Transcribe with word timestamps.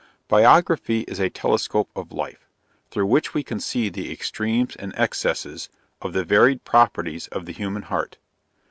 Biography 0.27 1.01
is 1.01 1.19
a 1.19 1.29
telescope 1.29 1.91
of 1.95 2.11
life, 2.11 2.47
through 2.89 3.05
which 3.05 3.35
we 3.35 3.43
can 3.43 3.59
see 3.59 3.87
the 3.87 4.11
extremes 4.11 4.75
and 4.75 4.93
excesses 4.97 5.69
of 6.01 6.13
the 6.13 6.23
varied 6.25 6.63
properties 6.65 7.27
of 7.27 7.45
the 7.45 7.53
human 7.53 7.83
heart. 7.83 8.17